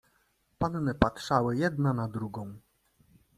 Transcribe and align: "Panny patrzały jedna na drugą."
"Panny 0.59 0.93
patrzały 0.95 1.57
jedna 1.57 1.93
na 1.93 2.07
drugą." 2.07 2.57